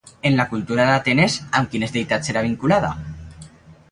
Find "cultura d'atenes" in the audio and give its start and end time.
0.53-1.35